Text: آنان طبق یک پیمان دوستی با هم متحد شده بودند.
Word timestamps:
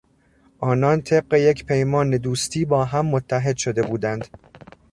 آنان 0.59 1.01
طبق 1.01 1.33
یک 1.33 1.65
پیمان 1.65 2.09
دوستی 2.09 2.65
با 2.65 2.85
هم 2.85 3.05
متحد 3.05 3.57
شده 3.57 3.81
بودند. 3.81 4.27